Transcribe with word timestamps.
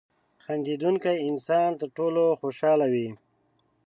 •خندېدونکی 0.43 1.15
انسان 1.29 1.69
تر 1.79 1.87
ټولو 1.97 2.23
خوشحاله 2.39 2.85
وي. 2.93 3.09